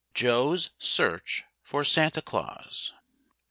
JOE'S 0.15 0.71
SEARCH 0.79 1.43
FOR 1.61 1.83
SANTA 1.83 2.23
CLAUS. 2.23 2.91